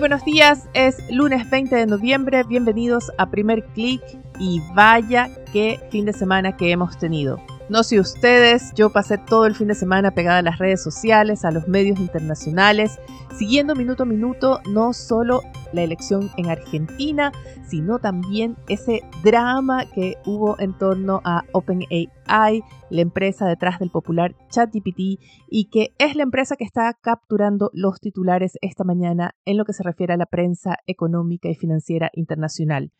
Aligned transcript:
buenos 0.00 0.24
días, 0.24 0.66
es 0.72 0.96
lunes 1.10 1.48
20 1.50 1.76
de 1.76 1.86
noviembre, 1.86 2.42
bienvenidos 2.44 3.12
a 3.18 3.30
Primer 3.30 3.62
Click 3.74 4.02
y 4.38 4.62
vaya 4.74 5.28
qué 5.52 5.78
fin 5.90 6.06
de 6.06 6.14
semana 6.14 6.56
que 6.56 6.70
hemos 6.70 6.96
tenido. 6.96 7.38
No 7.70 7.84
sé 7.84 8.00
ustedes, 8.00 8.72
yo 8.74 8.90
pasé 8.90 9.16
todo 9.16 9.46
el 9.46 9.54
fin 9.54 9.68
de 9.68 9.76
semana 9.76 10.10
pegada 10.10 10.38
a 10.38 10.42
las 10.42 10.58
redes 10.58 10.82
sociales, 10.82 11.44
a 11.44 11.52
los 11.52 11.68
medios 11.68 12.00
internacionales, 12.00 12.98
siguiendo 13.38 13.76
minuto 13.76 14.02
a 14.02 14.06
minuto 14.06 14.60
no 14.68 14.92
solo 14.92 15.40
la 15.72 15.82
elección 15.82 16.32
en 16.36 16.50
Argentina, 16.50 17.30
sino 17.68 18.00
también 18.00 18.56
ese 18.68 19.02
drama 19.22 19.84
que 19.86 20.16
hubo 20.26 20.58
en 20.58 20.76
torno 20.76 21.20
a 21.22 21.44
OpenAI, 21.52 22.64
la 22.90 23.00
empresa 23.00 23.46
detrás 23.46 23.78
del 23.78 23.92
popular 23.92 24.34
ChatGPT, 24.48 25.20
y 25.48 25.68
que 25.70 25.94
es 25.98 26.16
la 26.16 26.24
empresa 26.24 26.56
que 26.56 26.64
está 26.64 26.92
capturando 27.00 27.70
los 27.72 28.00
titulares 28.00 28.58
esta 28.62 28.82
mañana 28.82 29.36
en 29.44 29.56
lo 29.56 29.64
que 29.64 29.74
se 29.74 29.84
refiere 29.84 30.14
a 30.14 30.16
la 30.16 30.26
prensa 30.26 30.78
económica 30.88 31.48
y 31.48 31.54
financiera 31.54 32.10
internacional. 32.14 32.90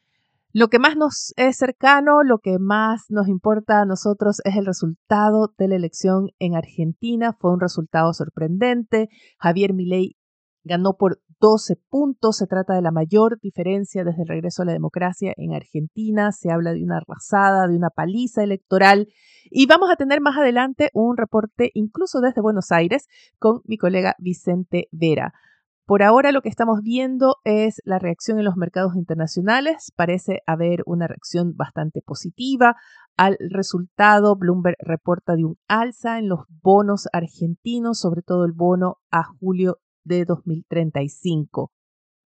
Lo 0.52 0.66
que 0.66 0.80
más 0.80 0.96
nos 0.96 1.32
es 1.36 1.59
cercano, 1.59 2.24
lo 2.24 2.38
que 2.38 2.59
más 2.59 3.04
nos 3.09 3.28
importa 3.28 3.80
a 3.80 3.84
nosotros 3.84 4.40
es 4.45 4.57
el 4.57 4.66
resultado 4.66 5.54
de 5.57 5.68
la 5.68 5.76
elección 5.76 6.30
en 6.40 6.57
Argentina. 6.57 7.37
Fue 7.38 7.52
un 7.52 7.60
resultado 7.60 8.12
sorprendente. 8.12 9.09
Javier 9.38 9.74
Milei 9.74 10.16
ganó 10.65 10.96
por 10.98 11.20
12 11.38 11.76
puntos. 11.88 12.38
Se 12.38 12.48
trata 12.48 12.74
de 12.74 12.82
la 12.82 12.90
mayor 12.90 13.38
diferencia 13.40 14.02
desde 14.02 14.23
el 14.23 14.29
regreso 14.29 14.62
a 14.62 14.65
la 14.65 14.73
democracia 14.73 15.32
en 15.37 15.54
Argentina. 15.54 16.32
Se 16.32 16.51
habla 16.51 16.73
de 16.73 16.82
una 16.82 16.96
arrasada, 16.96 17.68
de 17.68 17.76
una 17.76 17.90
paliza 17.90 18.42
electoral. 18.42 19.07
Y 19.52 19.66
vamos 19.66 19.88
a 19.88 19.95
tener 19.95 20.20
más 20.20 20.37
adelante 20.37 20.90
un 20.95 21.16
reporte 21.16 21.70
incluso 21.74 22.20
desde 22.20 22.42
Buenos 22.42 22.73
Aires 22.73 23.07
con 23.38 23.60
mi 23.66 23.76
colega 23.76 24.16
Vicente 24.18 24.88
Vera. 24.90 25.32
Por 25.91 26.05
ahora 26.05 26.30
lo 26.30 26.41
que 26.41 26.49
estamos 26.49 26.83
viendo 26.85 27.38
es 27.43 27.83
la 27.85 27.99
reacción 27.99 28.38
en 28.38 28.45
los 28.45 28.55
mercados 28.55 28.95
internacionales. 28.95 29.91
Parece 29.97 30.38
haber 30.47 30.85
una 30.87 31.09
reacción 31.09 31.57
bastante 31.57 32.01
positiva 32.01 32.77
al 33.16 33.37
resultado. 33.41 34.37
Bloomberg 34.37 34.77
reporta 34.79 35.35
de 35.35 35.47
un 35.47 35.57
alza 35.66 36.21
en 36.21 36.29
los 36.29 36.45
bonos 36.63 37.09
argentinos, 37.13 37.99
sobre 37.99 38.23
todo 38.23 38.45
el 38.45 38.52
bono 38.52 38.99
a 39.10 39.24
julio 39.24 39.79
de 40.05 40.24
2035. 40.27 41.73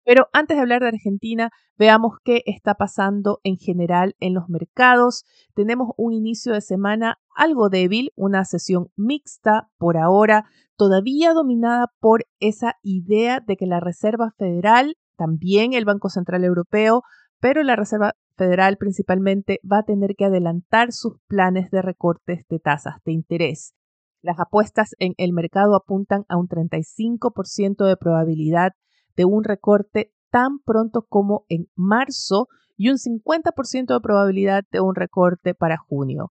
Pero 0.03 0.27
antes 0.33 0.57
de 0.57 0.61
hablar 0.61 0.81
de 0.81 0.89
Argentina, 0.89 1.49
veamos 1.77 2.17
qué 2.25 2.41
está 2.45 2.75
pasando 2.75 3.39
en 3.43 3.55
general 3.55 4.15
en 4.19 4.33
los 4.33 4.49
mercados. 4.49 5.23
Tenemos 5.53 5.91
un 5.95 6.11
inicio 6.11 6.51
de 6.51 6.59
semana 6.59 7.17
algo 7.33 7.69
débil, 7.69 8.11
una 8.17 8.43
sesión 8.43 8.89
mixta 8.97 9.69
por 9.77 9.95
ahora, 9.95 10.43
todavía 10.75 11.33
dominada 11.33 11.87
por 11.99 12.25
esa 12.39 12.75
idea 12.81 13.39
de 13.39 13.55
que 13.55 13.65
la 13.65 13.79
Reserva 13.79 14.31
Federal, 14.37 14.95
también 15.17 15.73
el 15.73 15.85
Banco 15.85 16.09
Central 16.09 16.43
Europeo, 16.43 17.03
pero 17.39 17.63
la 17.63 17.75
Reserva 17.75 18.13
Federal 18.35 18.77
principalmente 18.77 19.59
va 19.69 19.79
a 19.79 19.83
tener 19.83 20.15
que 20.17 20.25
adelantar 20.25 20.91
sus 20.91 21.19
planes 21.27 21.69
de 21.71 21.81
recortes 21.81 22.45
de 22.49 22.59
tasas 22.59 22.95
de 23.05 23.11
interés. 23.11 23.75
Las 24.21 24.39
apuestas 24.39 24.95
en 24.99 25.13
el 25.17 25.33
mercado 25.33 25.75
apuntan 25.75 26.23
a 26.29 26.37
un 26.37 26.47
35% 26.47 27.85
de 27.85 27.97
probabilidad 27.97 28.71
de 29.15 29.25
un 29.25 29.43
recorte 29.43 30.13
tan 30.31 30.59
pronto 30.59 31.05
como 31.07 31.45
en 31.49 31.67
marzo 31.75 32.47
y 32.75 32.89
un 32.89 32.97
50% 32.97 33.93
de 33.93 33.99
probabilidad 34.01 34.63
de 34.71 34.81
un 34.81 34.95
recorte 34.95 35.53
para 35.53 35.77
junio. 35.77 36.31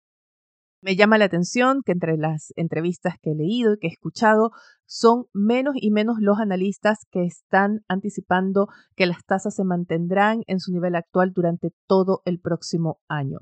Me 0.83 0.97
llama 0.97 1.19
la 1.19 1.27
atención 1.27 1.83
que 1.85 1.93
entre 1.93 2.17
las 2.17 2.55
entrevistas 2.57 3.17
que 3.21 3.33
he 3.33 3.35
leído 3.35 3.75
y 3.75 3.79
que 3.79 3.89
he 3.89 3.91
escuchado 3.91 4.51
son 4.87 5.27
menos 5.35 5.75
y 5.77 5.91
menos 5.91 6.17
los 6.21 6.39
analistas 6.39 7.07
que 7.11 7.25
están 7.25 7.81
anticipando 7.87 8.69
que 8.97 9.05
las 9.05 9.23
tasas 9.27 9.55
se 9.55 9.65
mantendrán 9.65 10.41
en 10.47 10.59
su 10.59 10.73
nivel 10.73 10.97
actual 10.97 11.33
durante 11.35 11.75
todo 11.87 12.23
el 12.25 12.41
próximo 12.41 12.99
año. 13.09 13.41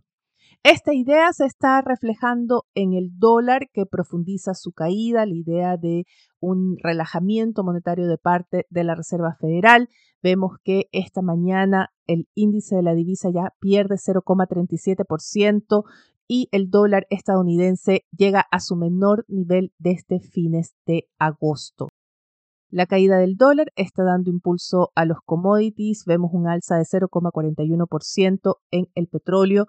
Esta 0.64 0.92
idea 0.92 1.32
se 1.32 1.46
está 1.46 1.80
reflejando 1.80 2.64
en 2.74 2.92
el 2.92 3.10
dólar 3.16 3.68
que 3.72 3.86
profundiza 3.86 4.54
su 4.54 4.72
caída, 4.72 5.24
la 5.24 5.36
idea 5.36 5.76
de 5.76 6.06
un 6.40 6.76
relajamiento 6.82 7.62
monetario 7.62 8.08
de 8.08 8.18
parte 8.18 8.66
de 8.68 8.82
la 8.82 8.96
Reserva 8.96 9.36
Federal. 9.40 9.88
Vemos 10.20 10.56
que 10.64 10.88
esta 10.90 11.22
mañana 11.22 11.90
el 12.08 12.26
índice 12.34 12.74
de 12.74 12.82
la 12.82 12.94
divisa 12.94 13.30
ya 13.32 13.52
pierde 13.60 13.94
0,37% 13.94 15.84
y 16.28 16.48
el 16.52 16.70
dólar 16.70 17.06
estadounidense 17.10 18.04
llega 18.16 18.44
a 18.52 18.60
su 18.60 18.76
menor 18.76 19.24
nivel 19.28 19.72
desde 19.78 20.20
fines 20.20 20.76
de 20.86 21.08
agosto. 21.18 21.88
La 22.70 22.84
caída 22.84 23.16
del 23.16 23.36
dólar 23.36 23.72
está 23.76 24.04
dando 24.04 24.30
impulso 24.30 24.92
a 24.94 25.06
los 25.06 25.18
commodities. 25.24 26.04
Vemos 26.04 26.32
un 26.34 26.46
alza 26.46 26.76
de 26.76 26.84
0,41% 26.84 28.56
en 28.70 28.88
el 28.94 29.08
petróleo 29.08 29.66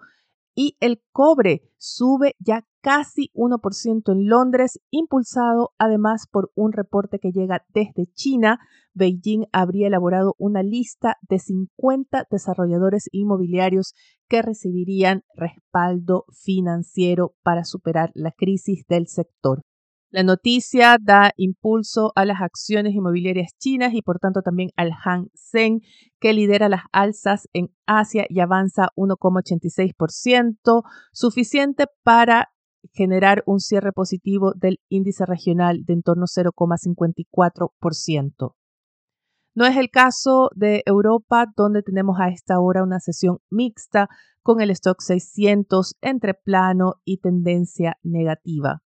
y 0.60 0.76
el 0.80 1.00
cobre 1.10 1.62
sube 1.78 2.34
ya 2.38 2.66
casi 2.82 3.30
1% 3.32 4.12
en 4.12 4.28
Londres, 4.28 4.78
impulsado 4.90 5.70
además 5.78 6.26
por 6.30 6.52
un 6.54 6.72
reporte 6.72 7.18
que 7.18 7.32
llega 7.32 7.64
desde 7.72 8.12
China. 8.12 8.58
Beijing 8.92 9.46
habría 9.52 9.86
elaborado 9.86 10.34
una 10.36 10.62
lista 10.62 11.16
de 11.22 11.38
50 11.38 12.26
desarrolladores 12.30 13.08
inmobiliarios 13.10 13.94
que 14.28 14.42
recibirían 14.42 15.22
respaldo 15.34 16.26
financiero 16.30 17.32
para 17.42 17.64
superar 17.64 18.10
la 18.12 18.30
crisis 18.30 18.84
del 18.86 19.06
sector. 19.06 19.62
La 20.12 20.24
noticia 20.24 20.98
da 21.00 21.30
impulso 21.36 22.10
a 22.16 22.24
las 22.24 22.42
acciones 22.42 22.94
inmobiliarias 22.94 23.52
chinas 23.58 23.94
y 23.94 24.02
por 24.02 24.18
tanto 24.18 24.42
también 24.42 24.70
al 24.74 24.90
Hang 24.92 25.28
Seng, 25.34 25.82
que 26.18 26.32
lidera 26.32 26.68
las 26.68 26.82
alzas 26.90 27.48
en 27.52 27.72
Asia 27.86 28.26
y 28.28 28.40
avanza 28.40 28.88
1,86%, 28.96 30.82
suficiente 31.12 31.86
para 32.02 32.48
generar 32.92 33.44
un 33.46 33.60
cierre 33.60 33.92
positivo 33.92 34.52
del 34.56 34.80
índice 34.88 35.24
regional 35.26 35.84
de 35.84 35.92
en 35.92 36.02
torno 36.02 36.24
0,54%. 36.26 38.56
No 39.54 39.64
es 39.64 39.76
el 39.76 39.90
caso 39.90 40.50
de 40.56 40.82
Europa, 40.86 41.46
donde 41.56 41.82
tenemos 41.82 42.18
a 42.18 42.30
esta 42.30 42.58
hora 42.58 42.82
una 42.82 42.98
sesión 42.98 43.38
mixta 43.48 44.08
con 44.42 44.60
el 44.60 44.70
stock 44.70 45.00
600 45.00 45.94
entre 46.00 46.34
plano 46.34 46.94
y 47.04 47.18
tendencia 47.18 47.96
negativa. 48.02 48.82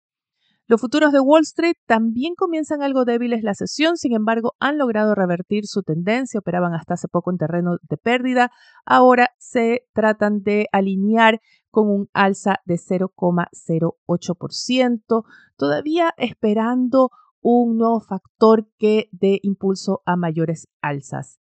Los 0.68 0.80
futuros 0.80 1.12
de 1.12 1.20
Wall 1.20 1.42
Street 1.42 1.74
también 1.86 2.34
comienzan 2.36 2.82
algo 2.82 3.04
débiles 3.04 3.42
la 3.42 3.54
sesión, 3.54 3.96
sin 3.96 4.14
embargo 4.14 4.54
han 4.60 4.78
logrado 4.78 5.14
revertir 5.14 5.66
su 5.66 5.82
tendencia, 5.82 6.40
operaban 6.40 6.72
hasta 6.72 6.94
hace 6.94 7.08
poco 7.08 7.30
en 7.30 7.36
terreno 7.38 7.76
de 7.82 7.96
pérdida, 7.96 8.50
ahora 8.86 9.30
se 9.38 9.86
tratan 9.92 10.42
de 10.42 10.68
alinear 10.70 11.40
con 11.70 11.90
un 11.90 12.08
alza 12.12 12.60
de 12.64 12.76
0,08%, 12.76 15.24
todavía 15.56 16.14
esperando 16.16 17.10
un 17.40 17.76
nuevo 17.76 17.98
factor 18.00 18.68
que 18.78 19.08
dé 19.10 19.40
impulso 19.42 20.00
a 20.06 20.14
mayores 20.16 20.68
alzas. 20.80 21.41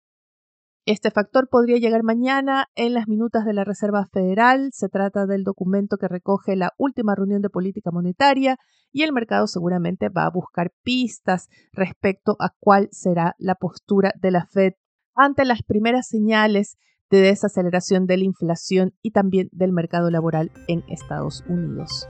Este 0.86 1.12
factor 1.12 1.50
podría 1.50 1.78
llegar 1.78 2.04
mañana 2.04 2.68
en 2.76 2.94
las 2.94 3.08
minutas 3.08 3.46
de 3.46 3.54
la 3.54 3.64
Reserva 3.64 4.06
Federal. 4.06 4.70
Se 4.74 4.90
trata 4.90 5.26
del 5.26 5.44
documento 5.44 5.98
que 5.98 6.08
recoge 6.08 6.56
la 6.56 6.74
última 6.78 7.16
reunión 7.16 7.42
de 7.42 7.50
política 7.50 7.92
monetaria 7.92 8.58
y 8.92 9.04
el 9.04 9.14
mercado 9.14 9.46
seguramente 9.48 10.10
va 10.10 10.26
a 10.26 10.32
buscar 10.32 10.72
pistas 10.84 11.48
respecto 11.74 12.36
a 12.40 12.54
cuál 12.60 12.90
será 12.92 13.36
la 13.38 13.56
postura 13.56 14.14
de 14.20 14.32
la 14.32 14.46
Fed 14.48 14.74
ante 15.16 15.46
las 15.46 15.62
primeras 15.62 16.08
señales 16.08 16.78
de 17.10 17.22
desaceleración 17.22 18.06
de 18.06 18.18
la 18.18 18.24
inflación 18.24 18.94
y 19.02 19.12
también 19.12 19.50
del 19.52 19.74
mercado 19.74 20.10
laboral 20.10 20.52
en 20.68 20.84
Estados 20.88 21.44
Unidos. 21.48 22.08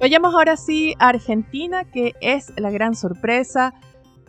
Vayamos 0.00 0.34
ahora 0.34 0.56
sí 0.56 0.94
a 0.98 1.08
Argentina, 1.08 1.84
que 1.84 2.12
es 2.20 2.52
la 2.56 2.70
gran 2.70 2.94
sorpresa. 2.94 3.74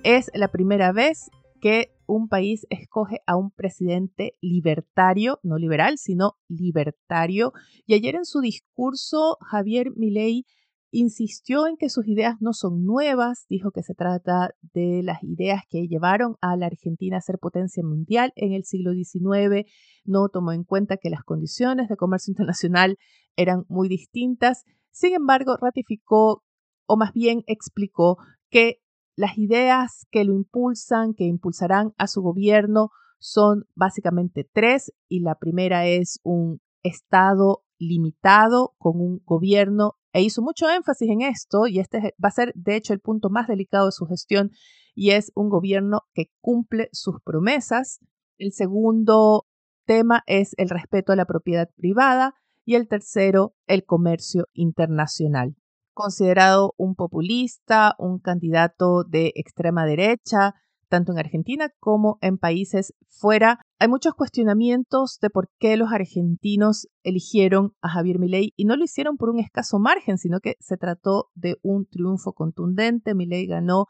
Es 0.03 0.31
la 0.33 0.47
primera 0.47 0.91
vez 0.91 1.29
que 1.59 1.94
un 2.07 2.27
país 2.27 2.65
escoge 2.69 3.19
a 3.25 3.35
un 3.35 3.51
presidente 3.51 4.35
libertario, 4.41 5.39
no 5.43 5.57
liberal, 5.57 5.97
sino 5.97 6.33
libertario. 6.47 7.53
Y 7.85 7.93
ayer 7.93 8.15
en 8.15 8.25
su 8.25 8.41
discurso, 8.41 9.37
Javier 9.41 9.91
Milei 9.95 10.45
insistió 10.91 11.67
en 11.67 11.75
que 11.75 11.89
sus 11.89 12.07
ideas 12.07 12.35
no 12.39 12.53
son 12.53 12.85
nuevas, 12.85 13.45
dijo 13.49 13.71
que 13.71 13.83
se 13.83 13.93
trata 13.93 14.51
de 14.73 15.01
las 15.03 15.21
ideas 15.23 15.63
que 15.69 15.87
llevaron 15.87 16.37
a 16.39 16.55
la 16.55 16.67
Argentina 16.67 17.17
a 17.17 17.21
ser 17.21 17.37
potencia 17.37 17.83
mundial 17.83 18.31
en 18.35 18.53
el 18.53 18.63
siglo 18.63 18.93
XIX, 18.93 19.69
no 20.05 20.29
tomó 20.29 20.53
en 20.53 20.63
cuenta 20.63 20.97
que 20.97 21.09
las 21.09 21.23
condiciones 21.23 21.89
de 21.89 21.97
comercio 21.97 22.31
internacional 22.31 22.97
eran 23.35 23.65
muy 23.67 23.89
distintas, 23.89 24.63
sin 24.91 25.13
embargo 25.13 25.57
ratificó 25.59 26.43
o 26.87 26.97
más 26.97 27.11
bien 27.11 27.43
explicó 27.47 28.17
que 28.49 28.79
las 29.15 29.37
ideas 29.37 30.05
que 30.11 30.23
lo 30.23 30.33
impulsan, 30.33 31.13
que 31.13 31.25
impulsarán 31.25 31.93
a 31.97 32.07
su 32.07 32.21
gobierno, 32.21 32.89
son 33.19 33.65
básicamente 33.75 34.47
tres 34.51 34.93
y 35.07 35.21
la 35.21 35.35
primera 35.35 35.85
es 35.85 36.19
un 36.23 36.59
Estado 36.83 37.63
limitado 37.79 38.75
con 38.77 39.01
un 39.01 39.21
gobierno 39.25 39.93
e 40.13 40.21
hizo 40.21 40.41
mucho 40.41 40.69
énfasis 40.69 41.09
en 41.09 41.21
esto 41.21 41.65
y 41.67 41.79
este 41.79 42.13
va 42.23 42.29
a 42.29 42.31
ser 42.31 42.53
de 42.55 42.75
hecho 42.75 42.93
el 42.93 42.99
punto 42.99 43.29
más 43.29 43.47
delicado 43.47 43.87
de 43.87 43.91
su 43.91 44.05
gestión 44.05 44.51
y 44.93 45.09
es 45.11 45.31
un 45.35 45.49
gobierno 45.49 46.01
que 46.13 46.27
cumple 46.41 46.89
sus 46.91 47.15
promesas. 47.23 47.99
El 48.37 48.53
segundo 48.53 49.47
tema 49.85 50.23
es 50.27 50.53
el 50.57 50.69
respeto 50.69 51.11
a 51.11 51.15
la 51.15 51.25
propiedad 51.25 51.69
privada 51.75 52.35
y 52.63 52.75
el 52.75 52.87
tercero 52.87 53.55
el 53.67 53.83
comercio 53.83 54.47
internacional. 54.53 55.55
Considerado 55.95 56.73
un 56.75 56.93
populista, 56.93 57.95
un 57.97 58.19
candidato 58.19 59.05
de 59.05 59.31
extrema 59.35 59.85
derecha, 59.85 60.53
tanto 60.89 61.13
en 61.13 61.19
Argentina 61.19 61.71
como 61.79 62.17
en 62.19 62.37
países 62.37 62.93
fuera. 63.07 63.61
Hay 63.79 63.87
muchos 63.87 64.13
cuestionamientos 64.13 65.19
de 65.21 65.29
por 65.29 65.49
qué 65.57 65.77
los 65.77 65.93
argentinos 65.93 66.89
eligieron 67.03 67.75
a 67.81 67.87
Javier 67.87 68.19
Milei 68.19 68.53
y 68.57 68.65
no 68.65 68.75
lo 68.75 68.83
hicieron 68.83 69.15
por 69.15 69.29
un 69.29 69.39
escaso 69.39 69.79
margen, 69.79 70.17
sino 70.17 70.41
que 70.41 70.55
se 70.59 70.75
trató 70.75 71.29
de 71.33 71.55
un 71.63 71.87
triunfo 71.87 72.33
contundente. 72.33 73.15
Milei 73.15 73.47
ganó 73.47 73.85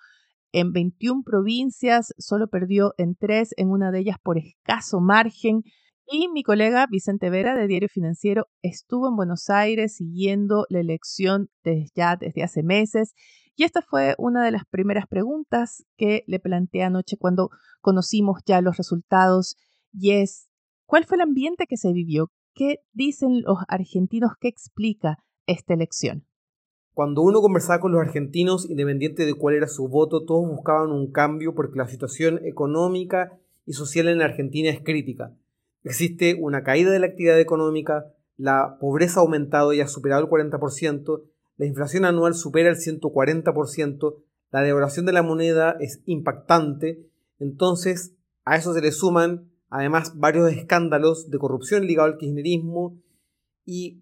en 0.51 0.73
21 0.73 1.23
provincias, 1.23 2.13
solo 2.19 2.49
perdió 2.49 2.93
en 2.99 3.15
tres, 3.15 3.49
en 3.57 3.71
una 3.71 3.89
de 3.89 4.01
ellas 4.01 4.17
por 4.21 4.37
escaso 4.37 4.99
margen. 5.01 5.63
Y 6.07 6.27
mi 6.27 6.43
colega 6.43 6.87
Vicente 6.89 7.29
Vera 7.29 7.55
de 7.55 7.67
Diario 7.67 7.89
Financiero 7.89 8.47
estuvo 8.61 9.09
en 9.09 9.15
Buenos 9.15 9.49
Aires 9.49 9.95
siguiendo 9.95 10.65
la 10.69 10.79
elección 10.79 11.49
desde 11.63 11.89
ya 11.95 12.15
desde 12.15 12.43
hace 12.43 12.61
meses 12.61 13.15
y 13.57 13.63
esta 13.63 13.81
fue 13.81 14.15
una 14.17 14.43
de 14.43 14.51
las 14.51 14.65
primeras 14.65 15.07
preguntas 15.07 15.85
que 15.97 16.23
le 16.27 16.39
planteé 16.39 16.83
anoche 16.83 17.15
cuando 17.17 17.49
conocimos 17.79 18.41
ya 18.45 18.59
los 18.61 18.75
resultados 18.75 19.55
y 19.93 20.11
es, 20.11 20.49
¿cuál 20.85 21.05
fue 21.05 21.15
el 21.15 21.21
ambiente 21.21 21.65
que 21.65 21.77
se 21.77 21.93
vivió? 21.93 22.31
¿Qué 22.53 22.81
dicen 22.91 23.41
los 23.43 23.59
argentinos? 23.69 24.33
¿Qué 24.41 24.49
explica 24.49 25.17
esta 25.47 25.73
elección? 25.73 26.27
Cuando 26.93 27.21
uno 27.21 27.41
conversaba 27.41 27.79
con 27.79 27.93
los 27.93 28.01
argentinos, 28.01 28.69
independiente 28.69 29.25
de 29.25 29.33
cuál 29.33 29.55
era 29.55 29.67
su 29.67 29.87
voto, 29.87 30.25
todos 30.25 30.47
buscaban 30.47 30.91
un 30.91 31.11
cambio 31.11 31.55
porque 31.55 31.77
la 31.77 31.87
situación 31.87 32.41
económica 32.45 33.39
y 33.65 33.73
social 33.73 34.09
en 34.09 34.21
Argentina 34.21 34.69
es 34.69 34.81
crítica. 34.81 35.33
Existe 35.85 36.35
una 36.39 36.63
caída 36.63 36.89
de 36.89 36.97
la 36.97 37.05
actividad 37.05 37.39
económica, 37.39 38.11
la 38.37 38.77
pobreza 38.79 39.19
ha 39.19 39.23
aumentado 39.23 39.71
y 39.71 39.81
ha 39.81 39.87
superado 39.87 40.23
el 40.23 40.27
40%, 40.27 41.21
la 41.57 41.65
inflación 41.67 42.05
anual 42.05 42.33
supera 42.33 42.69
el 42.69 42.75
140%, 42.75 44.15
la 44.51 44.61
devaluación 44.61 45.05
de 45.05 45.13
la 45.13 45.21
moneda 45.21 45.77
es 45.79 46.01
impactante, 46.05 47.07
entonces 47.37 48.15
a 48.45 48.55
eso 48.55 48.73
se 48.73 48.81
le 48.81 48.91
suman 48.91 49.51
además 49.69 50.17
varios 50.17 50.51
escándalos 50.51 51.29
de 51.29 51.37
corrupción 51.37 51.85
ligados 51.85 52.13
al 52.13 52.17
kirchnerismo 52.17 52.99
y 53.63 54.01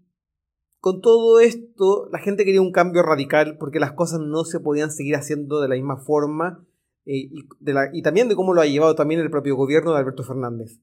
con 0.79 1.01
todo 1.01 1.41
esto 1.41 2.07
la 2.13 2.19
gente 2.19 2.45
quería 2.45 2.62
un 2.62 2.71
cambio 2.71 3.03
radical 3.03 3.57
porque 3.57 3.79
las 3.79 3.91
cosas 3.91 4.21
no 4.21 4.45
se 4.45 4.62
podían 4.62 4.89
seguir 4.89 5.15
haciendo 5.15 5.59
de 5.59 5.68
la 5.68 5.75
misma 5.75 5.97
forma 5.97 6.65
eh, 7.06 7.18
y, 7.18 7.45
y 7.91 8.01
también 8.03 8.29
de 8.29 8.36
cómo 8.36 8.53
lo 8.53 8.62
ha 8.62 8.65
llevado 8.65 8.95
también 8.95 9.19
el 9.19 9.29
propio 9.29 9.57
gobierno 9.57 9.91
de 9.91 10.00
Alberto 10.00 10.24
Fernández. 10.24 10.79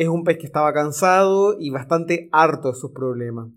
Es 0.00 0.08
un 0.08 0.24
país 0.24 0.38
que 0.38 0.46
estaba 0.46 0.72
cansado 0.72 1.60
y 1.60 1.68
bastante 1.68 2.30
harto 2.32 2.68
de 2.68 2.74
sus 2.74 2.90
problemas. 2.90 3.50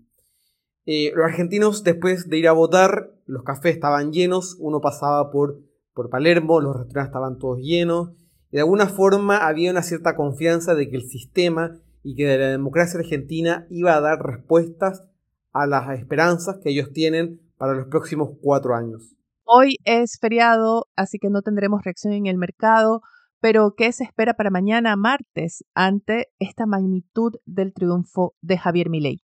Eh, 0.84 1.10
los 1.14 1.24
argentinos, 1.24 1.84
después 1.84 2.28
de 2.28 2.36
ir 2.36 2.48
a 2.48 2.52
votar, 2.52 3.14
los 3.24 3.44
cafés 3.44 3.74
estaban 3.74 4.12
llenos, 4.12 4.58
uno 4.60 4.82
pasaba 4.82 5.30
por, 5.30 5.62
por 5.94 6.10
Palermo, 6.10 6.60
los 6.60 6.76
restaurantes 6.76 7.08
estaban 7.08 7.38
todos 7.38 7.60
llenos, 7.60 8.10
de 8.50 8.60
alguna 8.60 8.88
forma 8.88 9.38
había 9.38 9.70
una 9.70 9.82
cierta 9.82 10.16
confianza 10.16 10.74
de 10.74 10.90
que 10.90 10.96
el 10.96 11.08
sistema 11.08 11.78
y 12.02 12.14
que 12.14 12.36
la 12.36 12.48
democracia 12.48 13.00
argentina 13.00 13.66
iba 13.70 13.96
a 13.96 14.02
dar 14.02 14.22
respuestas 14.22 15.02
a 15.50 15.66
las 15.66 15.98
esperanzas 15.98 16.58
que 16.62 16.68
ellos 16.68 16.92
tienen 16.92 17.40
para 17.56 17.72
los 17.72 17.86
próximos 17.86 18.36
cuatro 18.42 18.74
años. 18.74 19.16
Hoy 19.44 19.78
es 19.84 20.18
feriado, 20.20 20.88
así 20.94 21.18
que 21.18 21.30
no 21.30 21.40
tendremos 21.40 21.82
reacción 21.84 22.12
en 22.12 22.26
el 22.26 22.36
mercado, 22.36 23.00
pero 23.44 23.74
¿qué 23.76 23.92
se 23.92 24.04
espera 24.04 24.32
para 24.32 24.48
mañana 24.48 24.96
martes 24.96 25.66
ante 25.74 26.28
esta 26.38 26.64
magnitud 26.64 27.34
del 27.44 27.74
triunfo 27.74 28.34
de 28.40 28.56
Javier 28.56 28.88
Milei? 28.88 29.22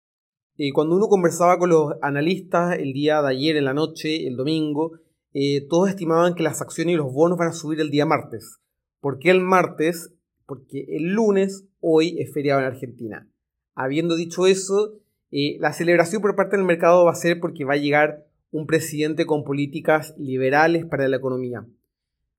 Eh, 0.58 0.70
cuando 0.74 0.96
uno 0.96 1.06
conversaba 1.06 1.58
con 1.58 1.70
los 1.70 1.94
analistas 2.02 2.76
el 2.78 2.92
día 2.92 3.22
de 3.22 3.30
ayer, 3.30 3.56
en 3.56 3.64
la 3.64 3.72
noche, 3.72 4.26
el 4.28 4.36
domingo, 4.36 4.98
eh, 5.32 5.66
todos 5.66 5.88
estimaban 5.88 6.34
que 6.34 6.42
las 6.42 6.60
acciones 6.60 6.92
y 6.92 6.98
los 6.98 7.10
bonos 7.10 7.38
van 7.38 7.48
a 7.48 7.52
subir 7.54 7.80
el 7.80 7.90
día 7.90 8.04
martes. 8.04 8.58
¿Por 9.00 9.18
qué 9.18 9.30
el 9.30 9.40
martes? 9.40 10.12
Porque 10.44 10.84
el 10.90 11.14
lunes, 11.14 11.64
hoy, 11.80 12.18
es 12.18 12.34
feriado 12.34 12.60
en 12.60 12.66
Argentina. 12.66 13.26
Habiendo 13.74 14.14
dicho 14.14 14.46
eso, 14.46 14.92
eh, 15.30 15.56
la 15.58 15.72
celebración 15.72 16.20
por 16.20 16.36
parte 16.36 16.58
del 16.58 16.66
mercado 16.66 17.06
va 17.06 17.12
a 17.12 17.14
ser 17.14 17.40
porque 17.40 17.64
va 17.64 17.72
a 17.72 17.78
llegar 17.78 18.26
un 18.50 18.66
presidente 18.66 19.24
con 19.24 19.42
políticas 19.42 20.14
liberales 20.18 20.84
para 20.84 21.08
la 21.08 21.16
economía. 21.16 21.66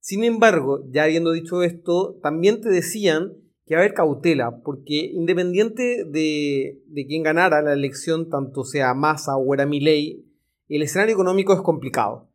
Sin 0.04 0.26
embargo, 0.26 0.84
ya 0.92 1.06
habiendo 1.06 1.32
dicho 1.32 1.64
esto, 1.64 2.20
también 2.22 2.60
te 2.60 2.68
decían 2.68 3.38
que 3.66 3.76
va 3.76 3.80
a 3.80 3.84
haber 3.86 3.94
cautela, 3.96 4.60
porque 4.62 4.96
independiente 4.96 6.04
de, 6.04 6.84
de 6.88 7.06
quién 7.08 7.24
ganara 7.24 7.62
la 7.62 7.72
elección, 7.72 8.30
tanto 8.30 8.66
sea 8.66 8.94
Massa 8.94 9.38
o 9.38 9.54
era 9.54 9.66
Milei, 9.66 10.26
el 10.68 10.82
escenario 10.82 11.14
económico 11.14 11.54
es 11.54 11.62
complicado. 11.62 12.30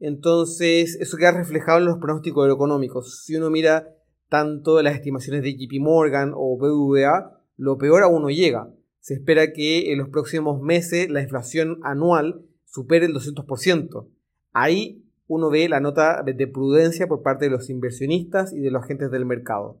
Entonces, 0.00 0.98
eso 1.00 1.16
queda 1.16 1.32
reflejado 1.32 1.78
en 1.78 1.86
los 1.86 1.96
pronósticos 1.96 2.46
económicos. 2.52 3.24
Si 3.24 3.34
uno 3.36 3.48
mira 3.48 3.88
tanto 4.28 4.82
las 4.82 4.94
estimaciones 4.94 5.42
de 5.42 5.56
JP 5.56 5.80
Morgan 5.80 6.32
o 6.36 6.58
BVA, 6.58 7.40
lo 7.56 7.78
peor 7.78 8.02
aún 8.02 8.20
no 8.20 8.28
llega. 8.28 8.70
Se 8.98 9.14
espera 9.14 9.54
que 9.54 9.92
en 9.92 9.98
los 9.98 10.10
próximos 10.10 10.60
meses 10.60 11.08
la 11.08 11.22
inflación 11.22 11.80
anual 11.84 12.44
supere 12.66 13.06
el 13.06 13.14
200%. 13.14 14.10
Ahí 14.52 15.03
uno 15.26 15.50
ve 15.50 15.68
la 15.68 15.80
nota 15.80 16.22
de 16.22 16.46
prudencia 16.46 17.06
por 17.06 17.22
parte 17.22 17.46
de 17.46 17.50
los 17.50 17.70
inversionistas 17.70 18.52
y 18.52 18.60
de 18.60 18.70
los 18.70 18.82
agentes 18.82 19.10
del 19.10 19.24
mercado. 19.24 19.80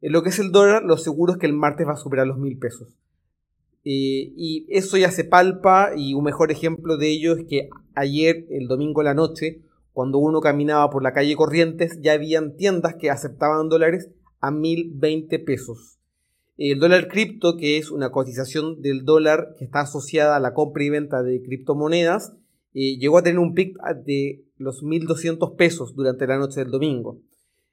En 0.00 0.12
lo 0.12 0.22
que 0.22 0.30
es 0.30 0.38
el 0.38 0.50
dólar, 0.50 0.82
lo 0.82 0.96
seguro 0.96 1.32
es 1.32 1.38
que 1.38 1.46
el 1.46 1.52
martes 1.52 1.86
va 1.86 1.92
a 1.92 1.96
superar 1.96 2.26
los 2.26 2.38
mil 2.38 2.58
pesos. 2.58 2.88
Eh, 3.84 4.32
y 4.36 4.66
eso 4.68 4.96
ya 4.96 5.10
se 5.10 5.24
palpa 5.24 5.90
y 5.96 6.14
un 6.14 6.24
mejor 6.24 6.52
ejemplo 6.52 6.96
de 6.96 7.08
ello 7.08 7.34
es 7.34 7.44
que 7.48 7.68
ayer, 7.94 8.46
el 8.50 8.68
domingo 8.68 9.00
en 9.00 9.06
la 9.06 9.14
noche, 9.14 9.62
cuando 9.92 10.18
uno 10.18 10.40
caminaba 10.40 10.88
por 10.90 11.02
la 11.02 11.12
calle 11.12 11.36
Corrientes, 11.36 12.00
ya 12.00 12.12
habían 12.12 12.56
tiendas 12.56 12.96
que 12.96 13.10
aceptaban 13.10 13.68
dólares 13.68 14.10
a 14.40 14.50
veinte 14.50 15.38
pesos. 15.38 15.98
El 16.56 16.78
dólar 16.78 17.08
cripto, 17.08 17.56
que 17.56 17.78
es 17.78 17.90
una 17.90 18.10
cotización 18.10 18.82
del 18.82 19.04
dólar 19.04 19.54
que 19.58 19.64
está 19.64 19.80
asociada 19.80 20.36
a 20.36 20.40
la 20.40 20.54
compra 20.54 20.84
y 20.84 20.90
venta 20.90 21.22
de 21.22 21.42
criptomonedas, 21.42 22.34
eh, 22.74 22.98
llegó 22.98 23.18
a 23.18 23.22
tener 23.22 23.38
un 23.38 23.54
pic 23.54 23.76
de 24.04 24.44
los 24.62 24.82
1.200 24.82 25.56
pesos 25.56 25.94
durante 25.94 26.26
la 26.26 26.38
noche 26.38 26.60
del 26.60 26.70
domingo. 26.70 27.20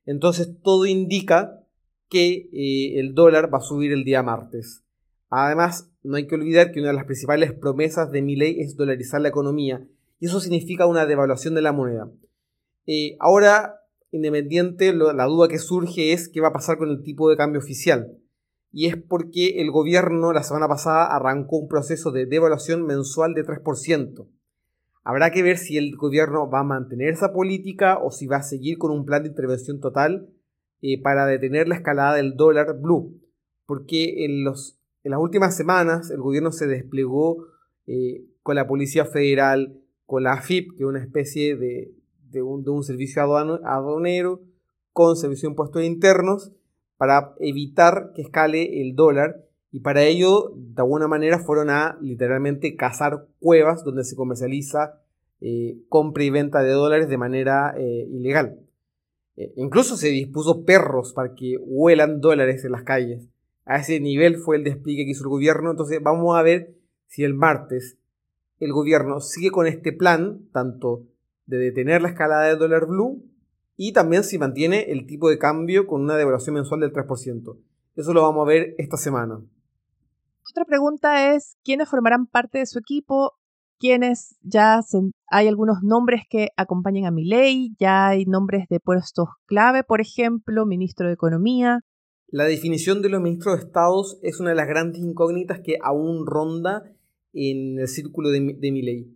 Entonces 0.05 0.62
todo 0.62 0.86
indica 0.86 1.63
que 2.10 2.50
eh, 2.51 3.00
el 3.00 3.13
dólar 3.13 3.53
va 3.53 3.60
a 3.60 3.62
subir 3.62 3.91
el 3.91 4.03
día 4.03 4.24
martes. 4.24 4.84
Además, 5.29 5.91
no 6.03 6.17
hay 6.17 6.27
que 6.27 6.36
olvidar 6.36 6.72
que 6.72 6.79
una 6.79 6.89
de 6.89 6.96
las 6.96 7.05
principales 7.05 7.53
promesas 7.53 8.12
de 8.12 8.22
mi 8.22 8.36
ley 8.36 8.60
es 8.60 8.75
dolarizar 8.75 9.22
la 9.22 9.29
economía, 9.29 9.88
y 10.19 10.25
eso 10.25 10.39
significa 10.39 10.88
una 10.88 11.05
devaluación 11.05 11.55
de 11.55 11.62
la 11.62 11.72
moneda. 11.72 12.12
Eh, 12.86 13.15
ahora, 13.19 13.75
independiente, 14.12 14.93
la 14.93 15.25
duda 15.25 15.48
que 15.48 15.60
surge 15.60 16.13
es 16.13 16.27
qué 16.27 16.41
va 16.41 16.50
a 16.50 16.53
pasar 16.53 16.77
con 16.77 16.89
el 16.89 17.03
tipo 17.03 17.29
de 17.29 17.38
cambio 17.38 17.60
oficial. 17.60 18.17
Y 18.72 18.88
es 18.88 18.98
porque 18.98 19.62
el 19.62 19.72
gobierno 19.72 20.34
la 20.34 20.43
semana 20.43 20.67
pasada 20.67 21.15
arrancó 21.15 21.58
un 21.58 21.67
proceso 21.67 22.12
de 22.12 22.25
devaluación 22.25 22.86
mensual 22.86 23.34
de 23.34 23.46
3%. 23.46 24.27
Habrá 25.10 25.32
que 25.32 25.42
ver 25.42 25.58
si 25.58 25.75
el 25.75 25.96
gobierno 25.96 26.51
va 26.51 26.60
a 26.60 26.63
mantener 26.63 27.10
esa 27.10 27.34
política 27.34 27.98
o 27.98 28.12
si 28.12 28.28
va 28.28 28.38
a 28.38 28.44
seguir 28.44 28.78
con 28.78 28.92
un 28.92 29.06
plan 29.06 29.24
de 29.24 29.30
intervención 29.30 29.80
total 29.80 30.30
eh, 30.84 31.01
para 31.01 31.25
detener 31.25 31.68
la 31.68 31.74
escalada 31.74 32.13
del 32.13 32.36
dólar 32.36 32.80
blue, 32.80 33.20
porque 33.66 34.24
en, 34.24 34.44
los, 34.44 34.78
en 35.04 35.10
las 35.10 35.20
últimas 35.20 35.58
semanas 35.58 36.12
el 36.12 36.20
gobierno 36.20 36.51
se 36.51 36.68
desplegó 36.68 37.48
eh, 37.88 38.24
con 38.44 38.54
la 38.54 38.68
Policía 38.68 39.04
Federal, 39.06 39.82
con 40.06 40.22
la 40.22 40.34
AFIP, 40.34 40.78
que 40.78 40.84
es 40.84 40.88
una 40.88 41.01
especie 41.01 41.56
de, 41.56 41.92
de, 42.30 42.44
un, 42.44 42.84
servicio 42.84 43.24
aduanero, 43.24 44.44
con 44.94 45.18
servicio 45.18 45.50
de 45.50 45.54
impuestos 45.54 45.84
internos, 45.84 46.51
para 46.98 47.34
evitar 47.39 48.12
que 48.13 48.22
escale 48.22 48.80
el 48.84 48.94
dólar 48.94 49.44
y 49.71 49.81
para 49.81 50.03
ello, 50.03 50.53
de 50.55 50.81
alguna 50.81 51.07
manera, 51.07 51.39
fueron 51.39 51.69
a 51.69 51.97
literalmente 52.01 52.75
cazar 52.75 53.27
cuevas 53.39 53.83
donde 53.83 54.03
se 54.03 54.15
comercializa 54.15 54.99
eh, 55.41 55.77
compra 55.88 56.23
y 56.23 56.29
venta 56.31 56.61
de 56.61 56.71
dólares 56.71 57.07
de 57.07 57.17
manera 57.17 57.73
eh, 57.77 58.07
ilegal. 58.09 58.59
Eh, 59.38 59.53
incluso 59.55 59.95
se 59.95 60.09
dispuso 60.09 60.65
perros 60.65 61.13
para 61.13 61.33
que 61.33 61.57
huelan 61.59 62.19
dólares 62.19 62.65
en 62.65 62.71
las 62.71 62.83
calles. 62.83 63.29
A 63.65 63.77
ese 63.77 63.99
nivel 63.99 64.38
fue 64.38 64.57
el 64.57 64.63
despliegue 64.63 65.05
que 65.05 65.11
hizo 65.11 65.23
el 65.23 65.29
gobierno. 65.29 65.71
Entonces 65.71 65.99
vamos 66.01 66.35
a 66.35 66.41
ver 66.41 66.75
si 67.07 67.23
el 67.23 67.33
martes 67.33 67.97
el 68.59 68.73
gobierno 68.73 69.21
sigue 69.21 69.51
con 69.51 69.67
este 69.67 69.93
plan, 69.93 70.41
tanto 70.51 71.03
de 71.45 71.57
detener 71.57 72.01
la 72.01 72.09
escalada 72.09 72.49
del 72.49 72.59
dólar 72.59 72.85
blue 72.88 73.23
y 73.77 73.93
también 73.93 74.25
si 74.25 74.38
mantiene 74.38 74.91
el 74.91 75.07
tipo 75.07 75.29
de 75.29 75.38
cambio 75.38 75.88
con 75.88 76.01
una 76.01 76.17
devaluación 76.17 76.55
mensual 76.55 76.81
del 76.81 76.91
3%. 76.91 77.57
Eso 77.95 78.13
lo 78.13 78.21
vamos 78.21 78.45
a 78.45 78.49
ver 78.49 78.75
esta 78.77 78.97
semana. 78.97 79.41
Otra 80.51 80.65
pregunta 80.65 81.36
es, 81.36 81.58
¿quiénes 81.63 81.89
formarán 81.89 82.25
parte 82.25 82.58
de 82.58 82.65
su 82.65 82.79
equipo? 82.79 83.34
¿Quiénes 83.79 84.36
ya 84.41 84.82
hay 85.27 85.48
algunos 85.48 85.77
nombres 85.84 86.24
que 86.27 86.50
acompañan 86.58 87.06
a 87.06 87.12
mi 87.12 87.24
ley? 87.24 87.75
Ya 87.79 88.08
hay 88.08 88.25
nombres 88.25 88.65
de 88.68 88.79
puestos 88.79 89.27
clave, 89.46 89.84
por 89.84 90.01
ejemplo, 90.01 90.65
ministro 90.65 91.08
de 91.08 91.13
Economía. 91.13 91.82
La 92.27 92.46
definición 92.46 93.01
de 93.01 93.10
los 93.10 93.22
ministros 93.22 93.58
de 93.58 93.65
Estados 93.65 94.20
es 94.24 94.39
una 94.39 94.50
de 94.50 94.56
las 94.56 94.68
grandes 94.68 95.01
incógnitas 95.01 95.60
que 95.63 95.77
aún 95.84 96.25
ronda 96.25 96.84
en 97.32 97.79
el 97.79 97.88
círculo 97.88 98.29
de, 98.29 98.39
de. 98.39 99.08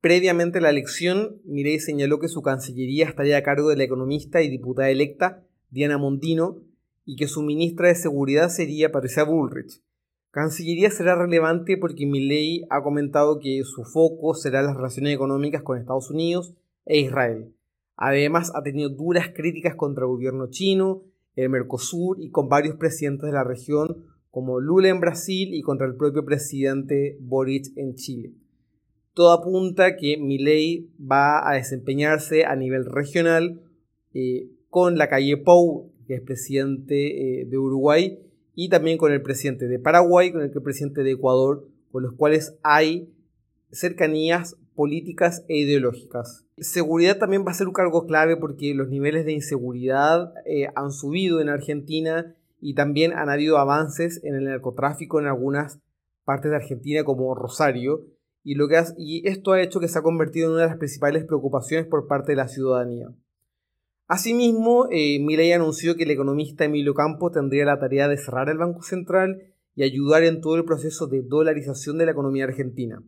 Previamente 0.00 0.58
a 0.58 0.62
la 0.62 0.70
elección, 0.70 1.42
Milei 1.44 1.78
señaló 1.78 2.18
que 2.20 2.28
su 2.28 2.40
cancillería 2.40 3.06
estaría 3.06 3.36
a 3.36 3.42
cargo 3.42 3.68
de 3.68 3.76
la 3.76 3.84
economista 3.84 4.40
y 4.40 4.48
diputada 4.48 4.88
electa 4.88 5.44
Diana 5.68 5.98
Mondino 5.98 6.56
y 7.04 7.16
que 7.16 7.28
su 7.28 7.42
ministra 7.42 7.88
de 7.88 7.94
Seguridad 7.96 8.48
sería 8.48 8.90
Patricia 8.90 9.24
Bullrich. 9.24 9.82
Cancillería 10.30 10.90
será 10.90 11.16
relevante 11.16 11.76
porque 11.76 12.06
Milley 12.06 12.64
ha 12.70 12.82
comentado 12.82 13.40
que 13.40 13.62
su 13.64 13.82
foco 13.84 14.34
será 14.34 14.62
las 14.62 14.76
relaciones 14.76 15.12
económicas 15.12 15.62
con 15.62 15.76
Estados 15.76 16.10
Unidos 16.10 16.54
e 16.86 17.00
Israel. 17.00 17.52
Además, 17.96 18.52
ha 18.54 18.62
tenido 18.62 18.90
duras 18.90 19.30
críticas 19.34 19.74
contra 19.74 20.04
el 20.04 20.08
gobierno 20.08 20.48
chino, 20.48 21.02
el 21.34 21.48
Mercosur 21.48 22.20
y 22.20 22.30
con 22.30 22.48
varios 22.48 22.76
presidentes 22.76 23.26
de 23.26 23.32
la 23.32 23.42
región, 23.42 24.04
como 24.30 24.60
Lula 24.60 24.88
en 24.88 25.00
Brasil 25.00 25.52
y 25.52 25.62
contra 25.62 25.88
el 25.88 25.96
propio 25.96 26.24
presidente 26.24 27.18
Boric 27.20 27.76
en 27.76 27.96
Chile. 27.96 28.32
Todo 29.14 29.32
apunta 29.32 29.96
que 29.96 30.16
Milley 30.16 30.88
va 31.00 31.48
a 31.50 31.54
desempeñarse 31.54 32.44
a 32.44 32.54
nivel 32.54 32.84
regional 32.86 33.60
eh, 34.14 34.48
con 34.68 34.96
la 34.96 35.08
calle 35.08 35.36
Pou, 35.36 35.92
que 36.06 36.14
es 36.14 36.20
presidente 36.20 37.40
eh, 37.40 37.44
de 37.46 37.58
Uruguay, 37.58 38.29
y 38.54 38.68
también 38.68 38.98
con 38.98 39.12
el 39.12 39.22
presidente 39.22 39.68
de 39.68 39.78
Paraguay, 39.78 40.32
con 40.32 40.42
el 40.42 40.50
presidente 40.50 41.02
de 41.02 41.12
Ecuador, 41.12 41.66
con 41.90 42.02
los 42.02 42.14
cuales 42.14 42.56
hay 42.62 43.12
cercanías 43.70 44.56
políticas 44.74 45.44
e 45.48 45.58
ideológicas. 45.58 46.46
Seguridad 46.58 47.18
también 47.18 47.44
va 47.46 47.50
a 47.50 47.54
ser 47.54 47.68
un 47.68 47.74
cargo 47.74 48.06
clave 48.06 48.36
porque 48.36 48.74
los 48.74 48.88
niveles 48.88 49.24
de 49.24 49.32
inseguridad 49.32 50.32
eh, 50.44 50.68
han 50.74 50.90
subido 50.92 51.40
en 51.40 51.48
Argentina 51.48 52.34
y 52.60 52.74
también 52.74 53.12
han 53.12 53.30
habido 53.30 53.58
avances 53.58 54.22
en 54.24 54.34
el 54.34 54.44
narcotráfico 54.44 55.20
en 55.20 55.26
algunas 55.26 55.80
partes 56.24 56.50
de 56.50 56.56
Argentina 56.56 57.04
como 57.04 57.34
Rosario 57.34 58.06
y, 58.42 58.54
lo 58.54 58.68
que 58.68 58.82
y 58.96 59.28
esto 59.28 59.52
ha 59.52 59.60
hecho 59.60 59.80
que 59.80 59.88
se 59.88 59.98
ha 59.98 60.02
convertido 60.02 60.46
en 60.46 60.52
una 60.54 60.62
de 60.62 60.68
las 60.68 60.78
principales 60.78 61.24
preocupaciones 61.24 61.86
por 61.86 62.06
parte 62.06 62.32
de 62.32 62.36
la 62.36 62.48
ciudadanía. 62.48 63.08
Asimismo, 64.12 64.88
eh, 64.90 65.20
Milei 65.20 65.52
anunció 65.52 65.94
que 65.94 66.02
el 66.02 66.10
economista 66.10 66.64
Emilio 66.64 66.94
Campo 66.94 67.30
tendría 67.30 67.64
la 67.64 67.78
tarea 67.78 68.08
de 68.08 68.18
cerrar 68.18 68.48
el 68.48 68.58
Banco 68.58 68.82
Central 68.82 69.40
y 69.76 69.84
ayudar 69.84 70.24
en 70.24 70.40
todo 70.40 70.56
el 70.56 70.64
proceso 70.64 71.06
de 71.06 71.22
dolarización 71.22 71.96
de 71.96 72.06
la 72.06 72.10
economía 72.10 72.42
argentina. 72.42 73.04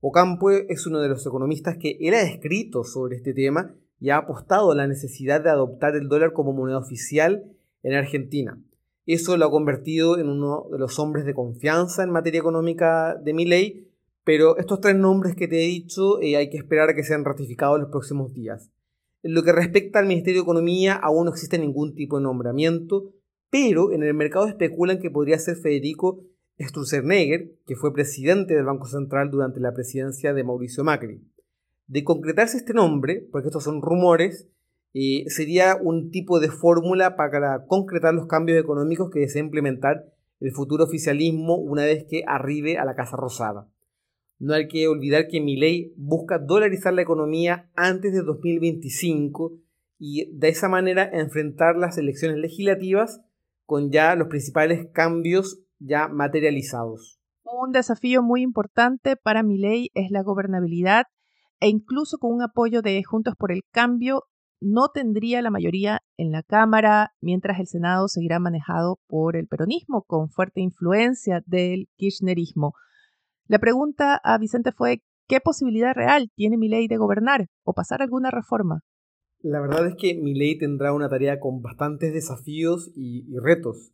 Ocampo 0.00 0.50
es 0.50 0.86
uno 0.86 1.00
de 1.00 1.10
los 1.10 1.26
economistas 1.26 1.76
que 1.76 1.98
él 2.00 2.14
ha 2.14 2.22
escrito 2.22 2.84
sobre 2.84 3.16
este 3.16 3.34
tema 3.34 3.74
y 4.00 4.08
ha 4.08 4.16
apostado 4.16 4.72
a 4.72 4.74
la 4.74 4.86
necesidad 4.86 5.42
de 5.42 5.50
adoptar 5.50 5.94
el 5.94 6.08
dólar 6.08 6.32
como 6.32 6.54
moneda 6.54 6.78
oficial 6.78 7.44
en 7.82 7.92
Argentina. 7.92 8.58
Eso 9.04 9.36
lo 9.36 9.44
ha 9.44 9.50
convertido 9.50 10.16
en 10.18 10.30
uno 10.30 10.68
de 10.72 10.78
los 10.78 10.98
hombres 10.98 11.26
de 11.26 11.34
confianza 11.34 12.02
en 12.02 12.12
materia 12.12 12.40
económica 12.40 13.14
de 13.22 13.34
Milei, 13.34 13.90
pero 14.24 14.56
estos 14.56 14.80
tres 14.80 14.96
nombres 14.96 15.36
que 15.36 15.48
te 15.48 15.62
he 15.62 15.66
dicho 15.66 16.18
eh, 16.22 16.36
hay 16.36 16.48
que 16.48 16.56
esperar 16.56 16.94
que 16.94 17.04
sean 17.04 17.26
ratificados 17.26 17.76
en 17.76 17.82
los 17.82 17.90
próximos 17.90 18.32
días. 18.32 18.70
En 19.26 19.34
lo 19.34 19.42
que 19.42 19.50
respecta 19.50 19.98
al 19.98 20.06
Ministerio 20.06 20.42
de 20.42 20.44
Economía, 20.44 20.94
aún 20.94 21.24
no 21.24 21.32
existe 21.32 21.58
ningún 21.58 21.96
tipo 21.96 22.16
de 22.16 22.22
nombramiento, 22.22 23.12
pero 23.50 23.90
en 23.90 24.04
el 24.04 24.14
mercado 24.14 24.46
especulan 24.46 25.00
que 25.00 25.10
podría 25.10 25.36
ser 25.40 25.56
Federico 25.56 26.22
Sturzenegger, 26.60 27.50
que 27.66 27.74
fue 27.74 27.92
presidente 27.92 28.54
del 28.54 28.66
Banco 28.66 28.86
Central 28.86 29.32
durante 29.32 29.58
la 29.58 29.74
presidencia 29.74 30.32
de 30.32 30.44
Mauricio 30.44 30.84
Macri. 30.84 31.28
De 31.88 32.04
concretarse 32.04 32.58
este 32.58 32.72
nombre, 32.72 33.26
porque 33.32 33.48
estos 33.48 33.64
son 33.64 33.82
rumores, 33.82 34.48
eh, 34.94 35.24
sería 35.26 35.74
un 35.74 36.12
tipo 36.12 36.38
de 36.38 36.52
fórmula 36.52 37.16
para 37.16 37.66
concretar 37.66 38.14
los 38.14 38.28
cambios 38.28 38.60
económicos 38.60 39.10
que 39.10 39.18
desea 39.18 39.42
implementar 39.42 40.04
el 40.38 40.52
futuro 40.52 40.84
oficialismo 40.84 41.56
una 41.56 41.82
vez 41.82 42.04
que 42.08 42.22
arribe 42.28 42.78
a 42.78 42.84
la 42.84 42.94
Casa 42.94 43.16
Rosada. 43.16 43.68
No 44.38 44.54
hay 44.54 44.68
que 44.68 44.86
olvidar 44.88 45.28
que 45.28 45.40
mi 45.40 45.56
ley 45.56 45.94
busca 45.96 46.38
dolarizar 46.38 46.92
la 46.92 47.02
economía 47.02 47.70
antes 47.74 48.12
de 48.12 48.22
2025 48.22 49.52
y 49.98 50.30
de 50.36 50.48
esa 50.48 50.68
manera 50.68 51.08
enfrentar 51.10 51.76
las 51.76 51.96
elecciones 51.96 52.38
legislativas 52.38 53.22
con 53.64 53.90
ya 53.90 54.14
los 54.14 54.28
principales 54.28 54.88
cambios 54.92 55.62
ya 55.78 56.08
materializados. 56.08 57.18
Un 57.44 57.72
desafío 57.72 58.22
muy 58.22 58.42
importante 58.42 59.16
para 59.16 59.42
mi 59.42 59.58
ley 59.58 59.90
es 59.94 60.10
la 60.10 60.22
gobernabilidad 60.22 61.04
e 61.60 61.68
incluso 61.68 62.18
con 62.18 62.32
un 62.32 62.42
apoyo 62.42 62.82
de 62.82 63.02
Juntos 63.02 63.34
por 63.38 63.52
el 63.52 63.62
Cambio 63.72 64.24
no 64.60 64.88
tendría 64.88 65.42
la 65.42 65.50
mayoría 65.50 66.00
en 66.16 66.32
la 66.32 66.42
Cámara, 66.42 67.12
mientras 67.20 67.60
el 67.60 67.66
Senado 67.66 68.08
seguirá 68.08 68.38
manejado 68.38 68.98
por 69.06 69.36
el 69.36 69.46
peronismo 69.46 70.02
con 70.02 70.30
fuerte 70.30 70.60
influencia 70.60 71.42
del 71.46 71.88
kirchnerismo. 71.96 72.74
La 73.48 73.60
pregunta 73.60 74.16
a 74.16 74.38
Vicente 74.38 74.72
fue, 74.72 75.02
¿qué 75.28 75.40
posibilidad 75.40 75.94
real 75.94 76.32
tiene 76.34 76.56
mi 76.56 76.68
ley 76.68 76.88
de 76.88 76.96
gobernar 76.96 77.46
o 77.62 77.74
pasar 77.74 78.02
alguna 78.02 78.32
reforma? 78.32 78.80
La 79.40 79.60
verdad 79.60 79.86
es 79.86 79.94
que 79.94 80.16
mi 80.16 80.34
ley 80.34 80.58
tendrá 80.58 80.92
una 80.92 81.08
tarea 81.08 81.38
con 81.38 81.62
bastantes 81.62 82.12
desafíos 82.12 82.90
y, 82.96 83.24
retos. 83.38 83.92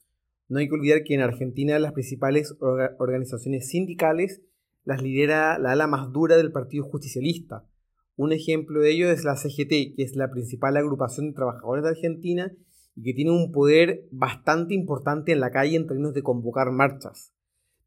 No 0.49 0.59
hay 0.59 0.69
que 0.69 0.75
olvidar 0.75 1.03
que 1.05 1.13
en 1.13 1.21
Argentina 1.21 1.79
las 1.79 1.93
principales 1.93 2.57
organizaciones 2.99 3.69
sindicales 3.69 4.41
las 4.85 5.03
lidera 5.03 5.59
la 5.59 5.73
ala 5.73 5.87
más 5.87 6.11
dura 6.13 6.39
del 6.39 6.51
Partido 6.51 6.85
Justicialista. 6.85 7.67
Un 8.17 8.33
ejemplo 8.33 8.81
de 8.81 8.93
ello 8.93 9.11
es 9.11 9.23
la 9.23 9.37
CGT, 9.37 9.97
que 9.97 10.03
es 10.03 10.17
la 10.17 10.31
principal 10.31 10.79
agrupación 10.79 11.29
de 11.29 11.35
trabajadores 11.35 11.85
de 11.85 11.91
Argentina 11.91 12.53
y 12.97 13.03
que 13.03 13.13
tiene 13.13 13.33
un 13.33 13.53
poder 13.53 14.09
bastante 14.11 14.73
importante 14.73 15.33
en 15.33 15.41
la 15.41 15.51
calle 15.51 15.77
en 15.77 15.87
términos 15.87 16.15
de 16.15 16.23
convocar 16.23 16.71
marchas. 16.71 17.35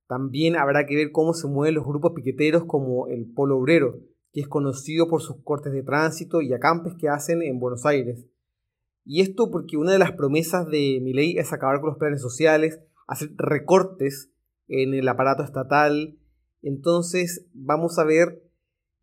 También 0.08 0.56
habrá 0.56 0.86
que 0.86 0.96
ver 0.96 1.12
cómo 1.12 1.34
se 1.34 1.48
mueven 1.48 1.76
los 1.76 1.86
grupos 1.86 2.14
piqueteros 2.16 2.66
como 2.66 3.08
el 3.08 3.32
Polo 3.32 3.58
Obrero, 3.58 4.00
que 4.32 4.42
es 4.42 4.48
conocido 4.48 5.08
por 5.08 5.22
sus 5.22 5.38
cortes 5.44 5.74
de 5.74 5.82
tránsito 5.82 6.42
y 6.42 6.54
acampes 6.54 6.94
que 7.00 7.10
hacen 7.10 7.42
en 7.42 7.60
Buenos 7.60 7.86
Aires. 7.86 8.28
Y 9.04 9.22
esto 9.22 9.50
porque 9.50 9.78
una 9.78 9.94
de 9.94 10.00
las 10.00 10.12
promesas 10.12 10.68
de 10.68 11.00
mi 11.02 11.14
ley 11.14 11.38
es 11.38 11.54
acabar 11.54 11.80
con 11.80 11.90
los 11.90 11.98
planes 11.98 12.22
sociales, 12.22 12.80
hacer 13.08 13.30
recortes 13.38 14.32
en 14.68 14.94
el 14.94 15.08
aparato 15.08 15.44
estatal. 15.44 16.18
Entonces 16.62 17.48
vamos 17.54 17.98
a 17.98 18.04
ver 18.04 18.44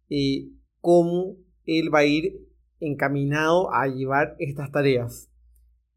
eh, 0.09 0.51
cómo 0.81 1.37
él 1.65 1.93
va 1.93 2.01
a 2.01 2.05
ir 2.05 2.49
encaminado 2.81 3.73
a 3.73 3.87
llevar 3.87 4.37
estas 4.39 4.71
tareas. 4.71 5.31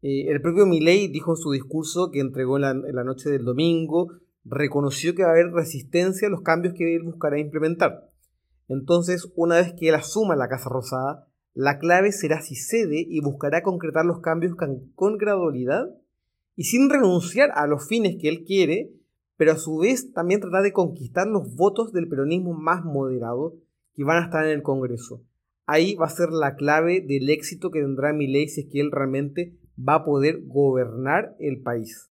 Eh, 0.02 0.30
el 0.30 0.40
propio 0.40 0.66
Milei 0.66 1.08
dijo 1.08 1.32
en 1.32 1.36
su 1.36 1.50
discurso 1.50 2.10
que 2.12 2.20
entregó 2.20 2.58
en 2.58 2.94
la 2.94 3.04
noche 3.04 3.30
del 3.30 3.44
domingo 3.44 4.08
reconoció 4.48 5.14
que 5.14 5.22
va 5.22 5.30
a 5.30 5.32
haber 5.32 5.52
resistencia 5.52 6.28
a 6.28 6.30
los 6.30 6.42
cambios 6.42 6.74
que 6.74 6.94
él 6.94 7.02
buscará 7.02 7.38
implementar. 7.38 8.10
Entonces, 8.68 9.30
una 9.36 9.56
vez 9.56 9.74
que 9.74 9.88
él 9.88 9.94
asuma 9.94 10.36
la 10.36 10.48
Casa 10.48 10.68
Rosada, 10.68 11.26
la 11.54 11.78
clave 11.78 12.12
será 12.12 12.40
si 12.42 12.54
cede 12.54 13.04
y 13.08 13.20
buscará 13.20 13.62
concretar 13.62 14.04
los 14.04 14.20
cambios 14.20 14.54
con 14.94 15.16
gradualidad 15.16 15.88
y 16.54 16.64
sin 16.64 16.90
renunciar 16.90 17.50
a 17.54 17.66
los 17.66 17.86
fines 17.86 18.16
que 18.20 18.28
él 18.28 18.44
quiere, 18.44 18.90
pero 19.36 19.52
a 19.52 19.56
su 19.56 19.78
vez 19.78 20.12
también 20.12 20.40
tratar 20.40 20.62
de 20.62 20.72
conquistar 20.72 21.26
los 21.26 21.54
votos 21.54 21.92
del 21.92 22.08
peronismo 22.08 22.54
más 22.54 22.84
moderado 22.84 23.54
que 23.94 24.04
van 24.04 24.22
a 24.22 24.26
estar 24.26 24.44
en 24.44 24.52
el 24.52 24.62
Congreso. 24.62 25.22
Ahí 25.66 25.94
va 25.94 26.06
a 26.06 26.10
ser 26.10 26.30
la 26.30 26.54
clave 26.54 27.00
del 27.00 27.28
éxito 27.28 27.70
que 27.70 27.80
tendrá 27.80 28.12
ley 28.12 28.48
si 28.48 28.62
es 28.62 28.66
que 28.70 28.80
él 28.80 28.90
realmente 28.92 29.58
va 29.76 29.96
a 29.96 30.04
poder 30.04 30.42
gobernar 30.46 31.36
el 31.38 31.60
país. 31.62 32.10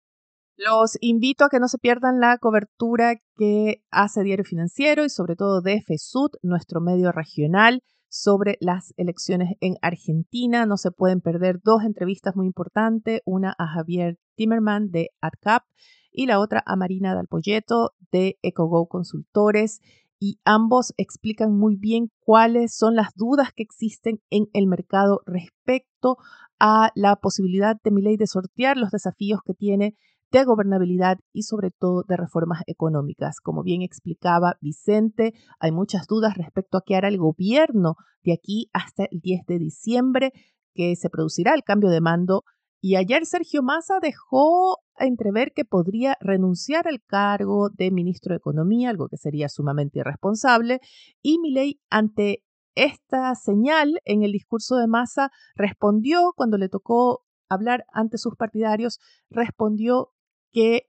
Los 0.64 0.96
invito 1.02 1.46
a 1.46 1.50
que 1.50 1.60
no 1.60 1.68
se 1.68 1.80
pierdan 1.80 2.20
la 2.20 2.38
cobertura 2.38 3.16
que 3.36 3.84
hace 3.90 4.22
Diario 4.22 4.46
Financiero 4.46 5.04
y 5.04 5.10
sobre 5.10 5.36
todo 5.36 5.60
de 5.62 5.82
FESUD, 5.82 6.34
nuestro 6.44 6.82
medio 6.82 7.12
regional, 7.12 7.82
sobre 8.10 8.58
las 8.60 8.94
elecciones 8.96 9.56
en 9.60 9.78
Argentina. 9.82 10.68
No 10.68 10.78
se 10.78 10.92
pueden 10.92 11.20
perder 11.20 11.62
dos 11.64 11.84
entrevistas 11.84 12.36
muy 12.36 12.46
importantes, 12.46 13.22
una 13.26 13.56
a 13.58 13.66
Javier 13.66 14.20
Timerman 14.36 14.92
de 14.92 15.10
AdCap 15.20 15.64
y 16.12 16.28
la 16.28 16.40
otra 16.40 16.62
a 16.64 16.76
Marina 16.76 17.16
Dalpolleto 17.16 17.94
de 18.12 18.38
EcoGo 18.44 18.88
Consultores. 18.88 19.80
y 20.24 20.40
ambos 20.46 20.94
explican 20.98 21.58
muy 21.58 21.76
bien 21.76 22.12
cuáles 22.20 22.76
son 22.76 22.96
las 22.96 23.16
dudas 23.16 23.50
que 23.56 23.64
existen 23.64 24.22
en 24.30 24.46
el 24.54 24.68
mercado 24.68 25.22
respecto 25.26 26.18
a 26.60 26.92
la 26.94 27.16
posibilidad 27.16 27.76
de 27.84 27.90
mi 27.90 28.04
ley 28.04 28.18
de 28.18 28.28
sortear 28.28 28.78
los 28.78 28.92
desafíos 28.92 29.40
que 29.44 29.56
tiene 29.56 29.96
de 30.32 30.44
gobernabilidad 30.46 31.20
y 31.34 31.44
sobre 31.44 31.72
todo 31.72 32.04
de 32.08 32.18
reformas 32.18 32.62
económicas. 32.68 33.40
Como 33.42 33.64
bien 33.64 33.82
explicaba 33.82 34.58
Vicente, 34.62 35.34
hay 35.60 35.72
muchas 35.72 36.08
dudas 36.08 36.36
respecto 36.36 36.78
a 36.78 36.84
qué 36.86 36.96
hará 36.96 37.08
el 37.08 37.18
gobierno 37.18 37.96
de 38.24 38.34
aquí 38.34 38.70
hasta 38.74 39.06
el 39.06 39.20
10 39.20 39.46
de 39.46 39.60
diciembre, 39.60 40.32
que 40.74 40.96
se 40.96 41.10
producirá 41.10 41.54
el 41.54 41.64
cambio 41.64 41.90
de 41.90 42.02
mando. 42.02 42.44
Y 42.80 42.96
ayer 42.96 43.26
Sergio 43.26 43.62
Massa 43.62 44.00
dejó 44.02 44.78
entrever 44.98 45.52
que 45.54 45.66
podría 45.66 46.16
renunciar 46.20 46.88
al 46.88 47.02
cargo 47.06 47.70
de 47.70 47.92
ministro 47.92 48.34
de 48.34 48.38
Economía, 48.38 48.90
algo 48.90 49.08
que 49.08 49.18
sería 49.18 49.50
sumamente 49.50 50.00
irresponsable, 50.00 50.80
y 51.22 51.40
Milei 51.40 51.80
ante 51.90 52.44
esta 52.76 53.36
señal 53.36 54.00
en 54.06 54.24
el 54.24 54.32
discurso 54.32 54.78
de 54.78 54.88
Massa 54.88 55.30
respondió 55.56 56.32
cuando 56.36 56.58
le 56.58 56.70
tocó 56.70 57.26
hablar 57.50 57.86
ante 57.92 58.18
sus 58.18 58.36
partidarios, 58.36 59.00
respondió 59.30 60.12
que 60.52 60.88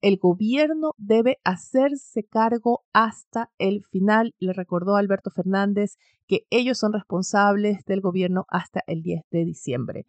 el 0.00 0.16
gobierno 0.16 0.94
debe 0.98 1.38
hacerse 1.44 2.24
cargo 2.24 2.84
hasta 2.92 3.50
el 3.58 3.84
final. 3.84 4.34
Le 4.40 4.52
recordó 4.52 4.96
Alberto 4.96 5.30
Fernández 5.30 5.96
que 6.26 6.46
ellos 6.50 6.78
son 6.78 6.92
responsables 6.92 7.84
del 7.84 8.00
gobierno 8.00 8.44
hasta 8.48 8.82
el 8.86 9.02
10 9.02 9.22
de 9.30 9.44
diciembre. 9.44 10.06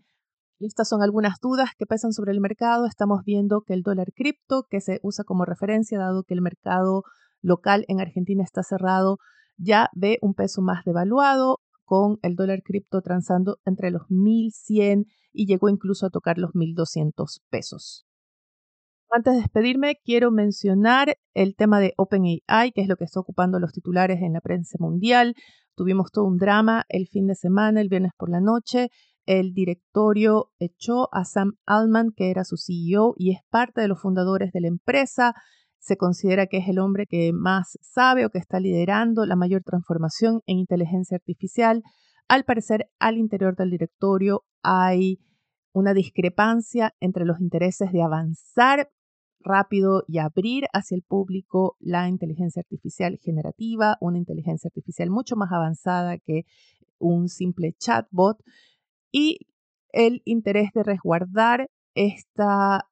Estas 0.59 0.87
son 0.87 1.03
algunas 1.03 1.39
dudas 1.41 1.71
que 1.77 1.85
pesan 1.85 2.13
sobre 2.13 2.31
el 2.31 2.39
mercado. 2.39 2.85
Estamos 2.85 3.23
viendo 3.23 3.61
que 3.61 3.73
el 3.73 3.83
dólar 3.83 4.13
cripto, 4.15 4.65
que 4.69 4.81
se 4.81 4.99
usa 5.03 5.23
como 5.23 5.45
referencia, 5.45 5.99
dado 5.99 6.23
que 6.23 6.33
el 6.33 6.41
mercado 6.41 7.03
local 7.41 7.85
en 7.87 7.99
Argentina 7.99 8.43
está 8.43 8.63
cerrado, 8.63 9.17
ya 9.57 9.89
ve 9.93 10.17
un 10.21 10.33
peso 10.33 10.61
más 10.61 10.85
devaluado, 10.85 11.59
con 11.83 12.17
el 12.21 12.35
dólar 12.35 12.63
cripto 12.63 13.01
transando 13.01 13.59
entre 13.65 13.91
los 13.91 14.03
1.100 14.09 15.05
y 15.33 15.45
llegó 15.45 15.69
incluso 15.69 16.05
a 16.05 16.09
tocar 16.09 16.37
los 16.37 16.51
1.200 16.53 17.41
pesos. 17.49 18.07
Antes 19.15 19.35
de 19.35 19.41
despedirme, 19.41 19.99
quiero 20.03 20.31
mencionar 20.31 21.17
el 21.35 21.55
tema 21.55 21.79
de 21.79 21.93
OpenAI, 21.97 22.71
que 22.73 22.81
es 22.81 22.87
lo 22.87 22.95
que 22.95 23.03
está 23.03 23.19
ocupando 23.19 23.59
los 23.59 23.71
titulares 23.71 24.23
en 24.23 24.33
la 24.33 24.41
prensa 24.41 24.75
mundial. 24.79 25.35
Tuvimos 25.75 26.11
todo 26.11 26.25
un 26.25 26.37
drama 26.37 26.85
el 26.89 27.07
fin 27.07 27.27
de 27.27 27.35
semana, 27.35 27.79
el 27.79 27.89
viernes 27.89 28.13
por 28.17 28.31
la 28.31 28.41
noche. 28.41 28.89
El 29.27 29.53
directorio 29.53 30.49
echó 30.57 31.13
a 31.13 31.25
Sam 31.25 31.51
Altman, 31.67 32.09
que 32.15 32.31
era 32.31 32.43
su 32.43 32.57
CEO 32.57 33.13
y 33.15 33.33
es 33.33 33.41
parte 33.51 33.81
de 33.81 33.87
los 33.87 34.01
fundadores 34.01 34.51
de 34.51 34.61
la 34.61 34.67
empresa. 34.69 35.35
Se 35.77 35.95
considera 35.95 36.47
que 36.47 36.57
es 36.57 36.67
el 36.67 36.79
hombre 36.79 37.05
que 37.05 37.33
más 37.33 37.77
sabe 37.83 38.25
o 38.25 38.31
que 38.31 38.39
está 38.39 38.59
liderando 38.59 39.27
la 39.27 39.35
mayor 39.35 39.61
transformación 39.61 40.41
en 40.47 40.57
inteligencia 40.57 41.17
artificial. 41.17 41.83
Al 42.27 42.45
parecer, 42.45 42.89
al 42.97 43.19
interior 43.19 43.55
del 43.55 43.69
directorio 43.69 44.41
hay 44.63 45.19
una 45.71 45.93
discrepancia 45.93 46.95
entre 46.99 47.25
los 47.25 47.39
intereses 47.39 47.91
de 47.91 48.01
avanzar 48.01 48.89
rápido 49.43 50.03
y 50.07 50.19
abrir 50.19 50.65
hacia 50.73 50.95
el 50.95 51.03
público 51.03 51.75
la 51.79 52.07
inteligencia 52.07 52.61
artificial 52.61 53.19
generativa, 53.21 53.97
una 54.01 54.17
inteligencia 54.17 54.67
artificial 54.67 55.09
mucho 55.09 55.35
más 55.35 55.51
avanzada 55.51 56.17
que 56.17 56.43
un 56.99 57.29
simple 57.29 57.73
chatbot 57.77 58.37
y 59.11 59.47
el 59.91 60.21
interés 60.25 60.71
de 60.73 60.83
resguardar 60.83 61.69
esta 61.93 62.89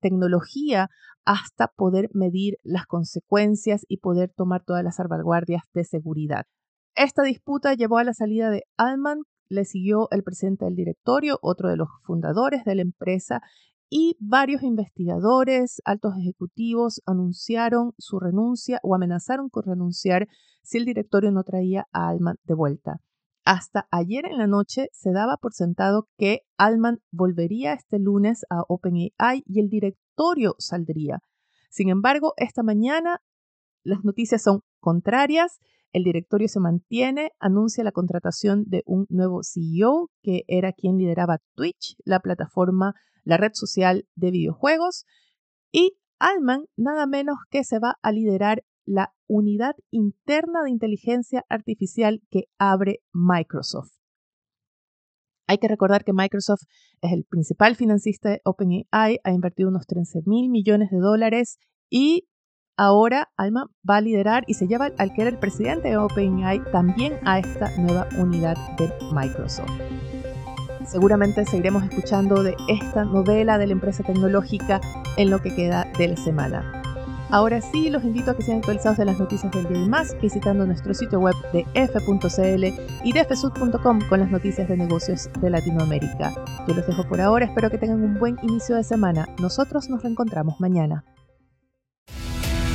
tecnología 0.00 0.90
hasta 1.24 1.68
poder 1.68 2.10
medir 2.12 2.58
las 2.62 2.86
consecuencias 2.86 3.84
y 3.88 3.98
poder 3.98 4.32
tomar 4.36 4.62
todas 4.64 4.84
las 4.84 4.96
salvaguardias 4.96 5.62
de 5.72 5.84
seguridad. 5.84 6.44
Esta 6.94 7.22
disputa 7.22 7.74
llevó 7.74 7.98
a 7.98 8.04
la 8.04 8.12
salida 8.12 8.50
de 8.50 8.64
Alman, 8.76 9.22
le 9.48 9.64
siguió 9.64 10.08
el 10.10 10.22
presidente 10.22 10.64
del 10.64 10.74
directorio, 10.74 11.38
otro 11.40 11.70
de 11.70 11.76
los 11.76 11.88
fundadores 12.02 12.64
de 12.64 12.74
la 12.74 12.82
empresa, 12.82 13.40
y 13.94 14.16
varios 14.20 14.62
investigadores, 14.62 15.82
altos 15.84 16.14
ejecutivos, 16.18 17.02
anunciaron 17.04 17.92
su 17.98 18.18
renuncia 18.18 18.80
o 18.82 18.94
amenazaron 18.94 19.50
con 19.50 19.64
renunciar 19.64 20.28
si 20.62 20.78
el 20.78 20.86
directorio 20.86 21.30
no 21.30 21.42
traía 21.42 21.84
a 21.92 22.08
Alman 22.08 22.36
de 22.44 22.54
vuelta. 22.54 23.00
Hasta 23.44 23.88
ayer 23.90 24.24
en 24.24 24.38
la 24.38 24.46
noche 24.46 24.86
se 24.92 25.12
daba 25.12 25.36
por 25.36 25.52
sentado 25.52 26.08
que 26.16 26.40
Alman 26.56 27.00
volvería 27.10 27.74
este 27.74 27.98
lunes 27.98 28.46
a 28.48 28.62
OpenAI 28.66 29.42
y 29.44 29.60
el 29.60 29.68
directorio 29.68 30.54
saldría. 30.56 31.18
Sin 31.68 31.90
embargo, 31.90 32.32
esta 32.38 32.62
mañana 32.62 33.20
las 33.84 34.04
noticias 34.04 34.40
son 34.40 34.60
contrarias. 34.80 35.58
El 35.92 36.04
directorio 36.04 36.48
se 36.48 36.60
mantiene, 36.60 37.32
anuncia 37.38 37.84
la 37.84 37.92
contratación 37.92 38.64
de 38.66 38.84
un 38.86 39.04
nuevo 39.10 39.40
CEO 39.42 40.08
que 40.22 40.44
era 40.46 40.72
quien 40.72 40.96
lideraba 40.96 41.40
Twitch, 41.54 41.94
la 42.06 42.20
plataforma 42.20 42.94
la 43.24 43.36
red 43.36 43.52
social 43.54 44.06
de 44.14 44.30
videojuegos, 44.30 45.04
y 45.70 45.96
Alman 46.18 46.66
nada 46.76 47.06
menos 47.06 47.36
que 47.50 47.64
se 47.64 47.78
va 47.78 47.96
a 48.02 48.12
liderar 48.12 48.62
la 48.84 49.12
unidad 49.26 49.74
interna 49.90 50.62
de 50.62 50.70
inteligencia 50.70 51.44
artificial 51.48 52.22
que 52.30 52.44
abre 52.58 53.00
Microsoft. 53.12 53.92
Hay 55.48 55.58
que 55.58 55.68
recordar 55.68 56.04
que 56.04 56.12
Microsoft 56.12 56.62
es 57.00 57.12
el 57.12 57.24
principal 57.24 57.76
financista 57.76 58.30
de 58.30 58.40
OpenAI, 58.44 59.18
ha 59.22 59.32
invertido 59.32 59.68
unos 59.68 59.86
13 59.86 60.20
mil 60.24 60.50
millones 60.50 60.90
de 60.90 60.98
dólares 60.98 61.58
y 61.90 62.28
ahora 62.76 63.32
Alman 63.36 63.66
va 63.88 63.96
a 63.96 64.00
liderar 64.00 64.44
y 64.46 64.54
se 64.54 64.66
lleva 64.66 64.90
al 64.98 65.12
que 65.12 65.22
era 65.22 65.30
el 65.30 65.38
presidente 65.38 65.88
de 65.88 65.96
OpenAI 65.96 66.62
también 66.70 67.18
a 67.24 67.38
esta 67.38 67.76
nueva 67.78 68.08
unidad 68.18 68.56
de 68.76 68.90
Microsoft. 69.12 69.70
Seguramente 70.86 71.44
seguiremos 71.44 71.84
escuchando 71.84 72.42
de 72.42 72.56
esta 72.68 73.04
novela 73.04 73.58
de 73.58 73.66
la 73.66 73.72
empresa 73.72 74.02
tecnológica 74.02 74.80
en 75.16 75.30
lo 75.30 75.40
que 75.40 75.54
queda 75.54 75.86
de 75.98 76.08
la 76.08 76.16
semana. 76.16 76.82
Ahora 77.32 77.62
sí, 77.62 77.88
los 77.88 78.04
invito 78.04 78.30
a 78.30 78.36
que 78.36 78.42
sean 78.42 78.58
actualizados 78.58 78.98
de 78.98 79.06
las 79.06 79.18
noticias 79.18 79.50
del 79.52 79.66
día 79.66 79.78
y 79.78 79.88
más 79.88 80.14
visitando 80.20 80.66
nuestro 80.66 80.92
sitio 80.92 81.18
web 81.18 81.34
de 81.54 81.64
f.cl 81.72 82.64
y 83.04 83.12
de 83.12 83.24
fsud.com 83.24 84.00
con 84.06 84.20
las 84.20 84.30
noticias 84.30 84.68
de 84.68 84.76
negocios 84.76 85.30
de 85.40 85.48
Latinoamérica. 85.48 86.34
Yo 86.68 86.74
los 86.74 86.86
dejo 86.86 87.08
por 87.08 87.22
ahora, 87.22 87.46
espero 87.46 87.70
que 87.70 87.78
tengan 87.78 88.02
un 88.02 88.18
buen 88.18 88.36
inicio 88.42 88.76
de 88.76 88.84
semana. 88.84 89.26
Nosotros 89.40 89.88
nos 89.88 90.02
reencontramos 90.02 90.60
mañana. 90.60 91.06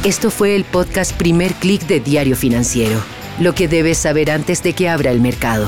Esto 0.04 0.32
fue 0.32 0.56
el 0.56 0.63
podcast 0.63 1.15
Primer 1.15 1.54
Click 1.54 1.86
de 1.86 2.00
Diario 2.00 2.36
Financiero, 2.36 3.00
lo 3.39 3.54
que 3.54 3.67
debes 3.67 4.00
saber 4.00 4.32
antes 4.32 4.63
de 4.63 4.74
que 4.74 4.89
abra 4.89 5.12
el 5.12 5.22
mercado. 5.22 5.67